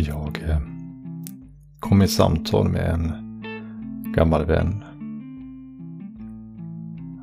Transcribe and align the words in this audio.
Jag 0.00 0.42
eh, 0.48 0.60
kom 1.80 2.02
i 2.02 2.08
samtal 2.08 2.68
med 2.68 2.90
en 2.90 3.12
gammal 4.12 4.44
vän. 4.44 4.84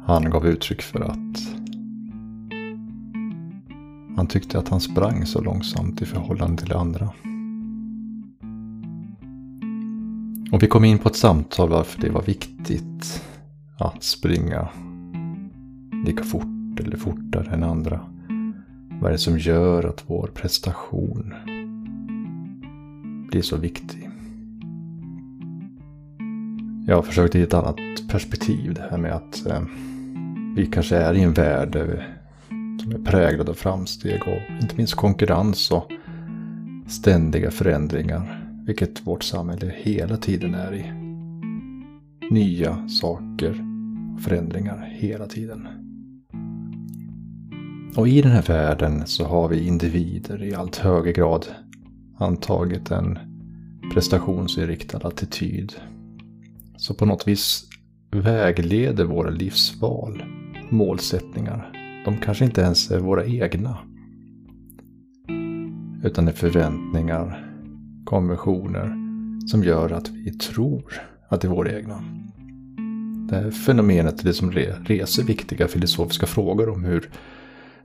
Han 0.06 0.30
gav 0.30 0.48
uttryck 0.48 0.82
för 0.82 1.02
att 1.02 1.56
han 4.16 4.28
tyckte 4.28 4.60
att 4.60 4.70
han 4.70 4.80
sprang 4.80 5.26
så 5.26 5.42
långsamt 5.42 6.02
i 6.02 6.06
förhållande 6.06 6.62
till 6.62 6.74
andra. 6.74 7.10
Och 10.52 10.64
vi 10.64 10.68
kom 10.68 10.86
in 10.86 11.00
på 11.00 11.10
ett 11.10 11.16
samtal 11.16 11.70
varför 11.70 12.02
det 12.02 12.10
var 12.10 12.22
viktigt 12.22 13.24
att 13.78 14.04
springa 14.04 14.68
lika 16.06 16.24
fort 16.24 16.80
eller 16.80 16.98
fortare 16.98 17.54
än 17.54 17.64
andra. 17.64 18.00
Vad 19.02 19.08
är 19.08 19.12
det 19.12 19.18
som 19.18 19.40
gör 19.40 19.84
att 19.84 20.04
vår 20.08 20.28
prestation 20.34 21.34
blir 23.36 23.44
så 23.44 23.58
viktig? 23.58 24.10
Jag 26.88 26.96
har 26.96 27.02
försökt 27.02 27.36
i 27.36 27.42
ett 27.42 27.54
annat 27.54 27.76
perspektiv. 28.10 28.74
Det 28.74 28.88
här 28.92 28.98
med 28.98 29.12
att 29.12 29.46
eh, 29.46 29.62
vi 30.56 30.66
kanske 30.66 30.98
är 30.98 31.14
i 31.14 31.22
en 31.22 31.34
värld 31.34 31.74
som 32.82 32.92
är 32.92 33.06
präglad 33.06 33.50
av 33.50 33.54
framsteg 33.54 34.22
och 34.22 34.62
inte 34.62 34.76
minst 34.76 34.96
konkurrens 34.96 35.72
och 35.72 35.92
ständiga 36.88 37.52
förändringar. 37.52 38.48
Vilket 38.66 39.08
vårt 39.08 39.24
samhälle 39.24 39.72
hela 39.76 40.18
tiden 40.18 40.54
är 40.54 40.74
i. 40.74 40.92
Nya 42.32 42.90
saker 42.90 43.66
och 44.16 44.22
förändringar 44.22 44.90
hela 44.92 45.26
tiden. 45.26 45.68
Och 47.96 48.08
i 48.08 48.22
den 48.22 48.32
här 48.32 48.44
världen 48.44 49.08
så 49.08 49.26
har 49.26 49.48
vi 49.48 49.68
individer 49.68 50.44
i 50.44 50.56
allt 50.56 50.76
högre 50.76 51.12
grad 51.12 51.46
antagit 52.18 52.92
en 52.92 53.20
prestationsinriktad 53.94 55.08
attityd. 55.08 55.74
Så 56.78 56.94
på 56.94 57.06
något 57.06 57.28
vis 57.28 57.70
vägleder 58.12 59.06
våra 59.06 59.30
livsval, 59.30 60.24
målsättningar. 60.70 61.72
De 62.06 62.18
kanske 62.18 62.46
inte 62.46 62.62
ens 62.62 62.92
är 62.92 63.00
våra 63.00 63.26
egna. 63.26 63.78
Utan 66.04 66.28
är 66.28 66.32
förväntningar, 66.32 67.52
konventioner 68.06 68.96
som 69.48 69.64
gör 69.64 69.92
att 69.92 70.10
vi 70.10 70.32
tror 70.32 70.94
att 71.30 71.42
det 71.42 71.48
är 71.48 71.52
våra 71.52 71.78
egna. 71.78 72.04
Det 73.30 73.36
här 73.36 73.52
fenomenet 73.52 74.22
är 74.22 74.26
det 74.26 74.34
som 74.34 74.52
reser 74.52 75.24
viktiga 75.24 75.68
filosofiska 75.68 76.26
frågor 76.26 76.70
om 76.70 76.84
hur 76.84 77.10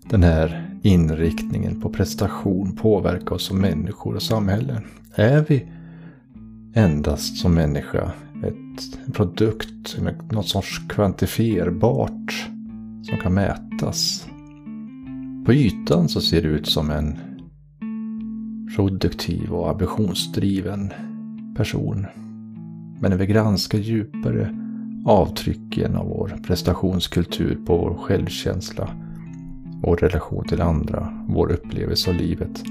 den 0.04 0.22
här 0.22 0.70
inriktningen 0.82 1.80
på 1.80 1.90
prestation 1.90 2.76
påverkar 2.76 3.34
oss 3.34 3.44
som 3.44 3.58
människor 3.58 4.14
och 4.14 4.22
samhälle. 4.22 4.82
Är 5.14 5.44
vi 5.48 5.68
endast 6.74 7.36
som 7.36 7.54
människa 7.54 8.12
ett 8.44 9.12
produkt, 9.14 9.96
något 10.30 10.48
sorts 10.48 10.80
kvantifierbart 10.88 12.48
som 13.02 13.18
kan 13.22 13.34
mätas? 13.34 14.26
På 15.46 15.52
ytan 15.52 16.08
så 16.08 16.20
ser 16.20 16.42
det 16.42 16.48
ut 16.48 16.66
som 16.66 16.90
en 16.90 17.18
produktiv 18.76 19.52
och 19.52 19.70
ambitionsdriven 19.70 20.92
person. 21.56 22.06
Men 23.00 23.10
när 23.10 23.16
vi 23.16 23.26
granskar 23.26 23.78
djupare 23.78 24.56
avtrycken 25.04 25.96
av 25.96 26.08
vår 26.08 26.40
prestationskultur 26.46 27.58
på 27.66 27.76
vår 27.76 27.94
självkänsla 27.94 28.90
vår 29.82 29.96
relation 29.96 30.44
till 30.48 30.60
andra, 30.60 31.24
vår 31.28 31.52
upplevelse 31.52 32.10
av 32.10 32.16
livet, 32.16 32.62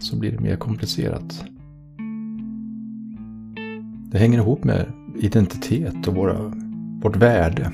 så 0.00 0.16
blir 0.16 0.32
det 0.32 0.40
mer 0.40 0.56
komplicerat. 0.56 1.44
Det 4.10 4.18
hänger 4.18 4.38
ihop 4.38 4.64
med 4.64 4.92
identitet 5.16 6.08
och 6.08 6.14
våra, 6.14 6.52
vårt 7.02 7.16
värde. 7.16 7.72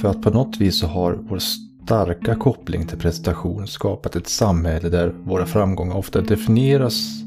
För 0.00 0.08
att 0.08 0.22
på 0.22 0.30
något 0.30 0.60
vis 0.60 0.78
så 0.78 0.86
har 0.86 1.18
vår 1.28 1.38
starka 1.38 2.34
koppling 2.34 2.86
till 2.86 2.98
prestation 2.98 3.66
skapat 3.66 4.16
ett 4.16 4.28
samhälle 4.28 4.88
där 4.88 5.14
våra 5.24 5.46
framgångar 5.46 5.96
ofta 5.96 6.20
definieras 6.20 7.22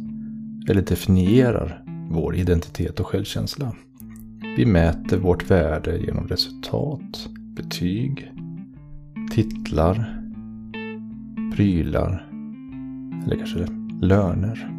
eller 0.70 0.81
definierar 0.81 1.84
vår 2.10 2.36
identitet 2.36 3.00
och 3.00 3.08
självkänsla. 3.08 3.75
Vi 4.58 4.66
mäter 4.66 5.18
vårt 5.18 5.52
värde 5.52 5.97
genom 5.97 6.28
resultat, 6.28 7.30
betyg, 7.56 8.31
titlar, 9.31 10.22
prylar 11.56 12.30
eller 13.25 13.36
kanske 13.36 13.68
löner. 14.02 14.69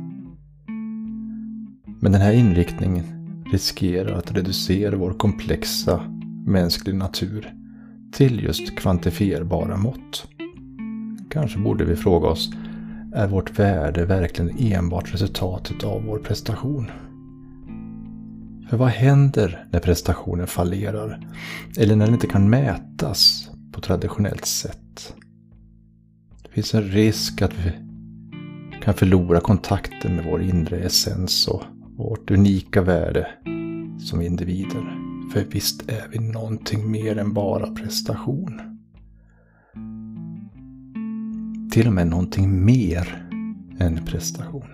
Men 2.00 2.12
den 2.12 2.20
här 2.20 2.32
inriktningen 2.32 3.04
riskerar 3.52 4.18
att 4.18 4.32
reducera 4.32 4.96
vår 4.96 5.12
komplexa 5.12 6.00
mänskliga 6.46 6.96
natur 6.96 7.54
till 8.12 8.44
just 8.44 8.76
kvantifierbara 8.76 9.76
mått. 9.76 10.28
Kanske 11.30 11.58
borde 11.58 11.84
vi 11.84 11.96
fråga 11.96 12.28
oss, 12.28 12.50
är 13.14 13.28
vårt 13.28 13.58
värde 13.58 14.04
verkligen 14.04 14.72
enbart 14.72 15.14
resultatet 15.14 15.84
av 15.84 16.04
vår 16.04 16.18
prestation? 16.18 16.90
För 18.74 18.78
vad 18.78 18.88
händer 18.88 19.66
när 19.70 19.80
prestationen 19.80 20.46
fallerar? 20.46 21.26
Eller 21.78 21.96
när 21.96 22.04
den 22.04 22.14
inte 22.14 22.26
kan 22.26 22.50
mätas 22.50 23.50
på 23.72 23.80
traditionellt 23.80 24.44
sätt? 24.44 25.14
Det 26.42 26.48
finns 26.48 26.74
en 26.74 26.82
risk 26.82 27.42
att 27.42 27.52
vi 27.54 27.72
kan 28.82 28.94
förlora 28.94 29.40
kontakten 29.40 30.16
med 30.16 30.24
vår 30.24 30.42
inre 30.42 30.76
essens 30.76 31.48
och 31.48 31.62
vårt 31.96 32.30
unika 32.30 32.82
värde 32.82 33.28
som 34.00 34.22
individer. 34.22 34.98
För 35.32 35.44
visst 35.50 35.90
är 35.90 36.08
vi 36.10 36.18
någonting 36.18 36.90
mer 36.90 37.18
än 37.18 37.32
bara 37.32 37.66
prestation. 37.66 38.60
Till 41.72 41.86
och 41.86 41.92
med 41.92 42.06
någonting 42.06 42.64
mer 42.64 43.28
än 43.78 44.04
prestation. 44.06 44.73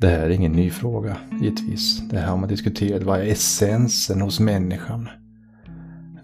Det 0.00 0.08
här 0.08 0.20
är 0.20 0.30
ingen 0.30 0.52
ny 0.52 0.70
fråga, 0.70 1.16
givetvis. 1.40 2.02
Det 2.10 2.18
här 2.18 2.26
har 2.26 2.36
man 2.36 2.48
diskuterat. 2.48 3.02
Vad 3.02 3.20
är 3.20 3.24
essensen 3.24 4.20
hos 4.20 4.40
människan? 4.40 5.08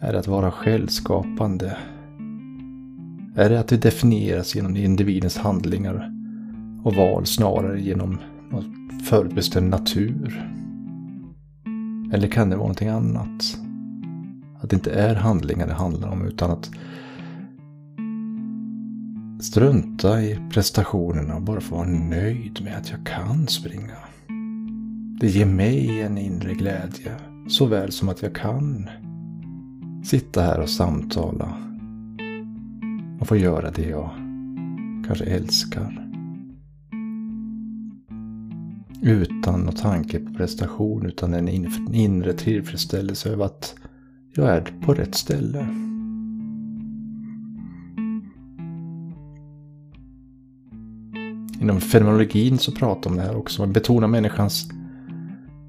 Är 0.01 0.13
det 0.13 0.19
att 0.19 0.27
vara 0.27 0.51
självskapande? 0.51 1.77
Är 3.37 3.51
det 3.51 3.61
att 3.61 3.69
det 3.69 3.77
definieras 3.77 4.55
genom 4.55 4.77
individens 4.77 5.39
handlingar 5.39 6.13
och 6.85 6.95
val 6.95 7.27
snarare 7.27 7.81
genom 7.81 8.19
någon 8.51 8.91
förutbestämd 9.05 9.71
natur? 9.71 10.51
Eller 12.13 12.29
kan 12.29 12.51
det 12.51 12.57
vara 12.57 12.65
någonting 12.65 12.89
annat? 12.89 13.59
Att 14.61 14.71
det 14.71 14.77
inte 14.77 14.93
är 14.93 15.15
handlingar 15.15 15.67
det 15.67 15.75
handlar 15.75 16.09
om 16.09 16.27
utan 16.27 16.51
att 16.51 16.71
Strunta 19.41 20.23
i 20.23 20.39
prestationerna 20.51 21.37
och 21.37 21.43
bara 21.43 21.61
få 21.61 21.75
vara 21.75 21.89
nöjd 21.89 22.61
med 22.65 22.77
att 22.77 22.91
jag 22.91 23.07
kan 23.07 23.47
springa. 23.49 23.97
Det 25.21 25.29
ger 25.29 25.47
mig 25.47 26.01
en 26.01 26.19
inre 26.19 26.55
glädje, 26.55 27.13
såväl 27.49 27.93
som 27.93 28.09
att 28.09 28.23
jag 28.23 28.35
kan 28.35 28.91
sitta 30.05 30.43
här 30.43 30.61
och 30.61 30.69
samtala 30.69 31.59
och 33.21 33.29
få 33.29 33.37
göra 33.37 33.71
det 33.71 33.89
jag 33.89 34.11
kanske 35.07 35.25
älskar. 35.25 36.09
Utan 39.03 39.61
någon 39.61 39.75
tanke 39.75 40.19
på 40.19 40.35
prestation, 40.35 41.07
utan 41.07 41.35
en 41.35 41.49
inre 41.95 42.33
tillfredsställelse 42.33 43.31
över 43.31 43.45
att 43.45 43.75
jag 44.35 44.49
är 44.49 44.73
på 44.83 44.95
rätt 44.95 45.15
ställe. 45.15 45.86
Inom 51.67 51.81
fenomenologin 51.81 52.59
så 52.59 52.73
pratar 52.73 53.11
man 53.11 53.19
om 53.19 53.25
det 53.25 53.31
här 53.31 53.39
också. 53.39 53.63
Man 53.63 53.73
betonar 53.73 54.09
människans 54.09 54.69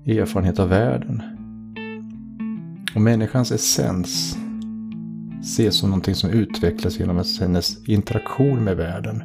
erfarenhet 0.05 0.59
av 0.59 0.69
världen. 0.69 1.23
Och 2.95 3.01
människans 3.01 3.51
essens 3.51 4.37
ses 5.41 5.75
som 5.77 5.89
någonting 5.89 6.15
som 6.15 6.29
utvecklas 6.29 6.99
genom 6.99 7.23
hennes 7.39 7.87
interaktion 7.89 8.63
med 8.63 8.77
världen. 8.77 9.23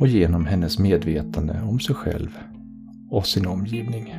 Och 0.00 0.06
genom 0.06 0.46
hennes 0.46 0.78
medvetande 0.78 1.60
om 1.62 1.80
sig 1.80 1.94
själv 1.94 2.38
och 3.10 3.26
sin 3.26 3.46
omgivning. 3.46 4.14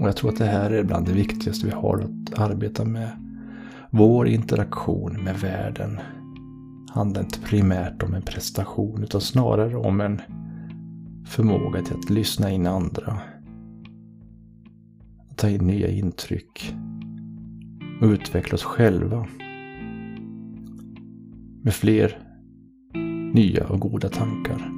Och 0.00 0.08
jag 0.08 0.16
tror 0.16 0.30
att 0.30 0.38
det 0.38 0.44
här 0.44 0.70
är 0.70 0.84
bland 0.84 1.06
det 1.06 1.12
viktigaste 1.12 1.66
vi 1.66 1.72
har 1.72 1.98
att 1.98 2.38
arbeta 2.38 2.84
med. 2.84 3.10
Vår 3.90 4.28
interaktion 4.28 5.24
med 5.24 5.40
världen 5.40 6.00
handlar 6.94 7.22
inte 7.22 7.40
primärt 7.40 8.02
om 8.02 8.14
en 8.14 8.22
prestation 8.22 9.02
utan 9.02 9.20
snarare 9.20 9.76
om 9.76 10.00
en 10.00 10.20
förmåga 11.26 11.82
till 11.82 11.96
att 11.96 12.10
lyssna 12.10 12.50
in 12.50 12.66
andra. 12.66 13.18
Att 15.30 15.36
ta 15.36 15.48
in 15.48 15.66
nya 15.66 15.88
intryck 15.88 16.74
och 18.00 18.06
utveckla 18.06 18.54
oss 18.54 18.62
själva. 18.62 19.26
Med 21.62 21.74
fler 21.74 22.18
nya 23.34 23.66
och 23.66 23.80
goda 23.80 24.08
tankar. 24.08 24.70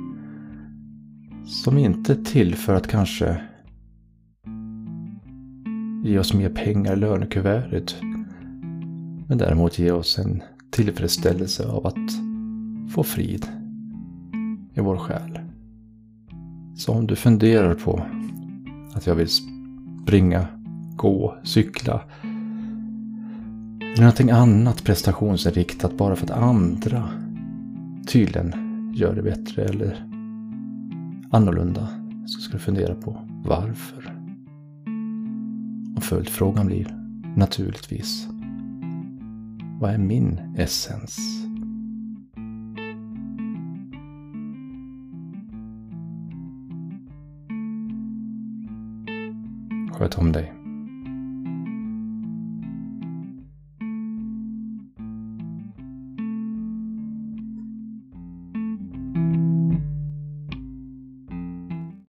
Som 1.44 1.78
inte 1.78 2.12
är 2.12 2.24
till 2.24 2.54
för 2.54 2.74
att 2.74 2.88
kanske 2.88 3.40
ge 6.04 6.18
oss 6.18 6.34
mer 6.34 6.50
pengar 6.50 6.92
i 6.92 6.96
lönekuvertet. 6.96 7.96
Men 9.28 9.38
däremot 9.38 9.78
ge 9.78 9.90
oss 9.90 10.18
en 10.18 10.42
tillfredsställelse 10.76 11.68
av 11.68 11.86
att 11.86 12.12
få 12.90 13.02
frid 13.02 13.46
i 14.74 14.80
vår 14.80 14.96
själ. 14.96 15.38
Så 16.76 16.92
om 16.92 17.06
du 17.06 17.16
funderar 17.16 17.74
på 17.74 18.02
att 18.94 19.06
jag 19.06 19.14
vill 19.14 19.28
springa, 20.02 20.46
gå, 20.96 21.36
cykla 21.42 22.02
eller 23.80 24.00
någonting 24.00 24.30
annat 24.30 24.84
prestationsinriktat 24.84 25.96
bara 25.96 26.16
för 26.16 26.24
att 26.24 26.42
andra 26.42 27.08
tydligen 28.06 28.52
gör 28.94 29.14
det 29.14 29.22
bättre 29.22 29.64
eller 29.64 30.06
annorlunda 31.30 31.88
så 32.26 32.40
ska 32.40 32.52
du 32.52 32.58
fundera 32.58 32.94
på 32.94 33.20
varför. 33.44 34.16
Och 35.96 36.02
följdfrågan 36.02 36.66
blir 36.66 36.96
naturligtvis 37.36 38.28
vad 39.80 39.90
är 39.90 39.98
min 39.98 40.40
essens? 40.58 41.18
Sköt 49.92 50.18
om 50.18 50.32
dig. 50.32 50.65